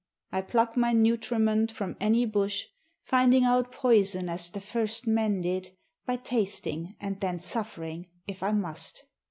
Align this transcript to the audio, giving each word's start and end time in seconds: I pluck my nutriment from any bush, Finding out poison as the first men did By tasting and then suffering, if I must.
I 0.31 0.41
pluck 0.41 0.75
my 0.75 0.93
nutriment 0.93 1.71
from 1.71 1.95
any 1.99 2.25
bush, 2.25 2.65
Finding 3.03 3.43
out 3.43 3.71
poison 3.71 4.29
as 4.29 4.49
the 4.49 4.59
first 4.59 5.05
men 5.05 5.41
did 5.41 5.77
By 6.07 6.15
tasting 6.15 6.95
and 6.99 7.19
then 7.19 7.39
suffering, 7.39 8.07
if 8.25 8.41
I 8.41 8.51
must. 8.51 9.05